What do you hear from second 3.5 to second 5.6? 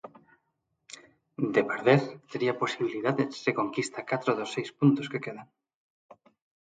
conquista catro dos seis puntos que quedan.